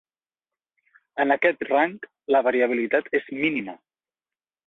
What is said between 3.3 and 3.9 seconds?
mínima.